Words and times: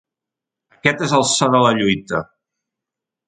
Aquest 0.77 1.03
és 1.07 1.13
el 1.17 1.25
so 1.33 1.49
de 1.55 1.61
la 1.65 1.75
lluita. 1.81 2.25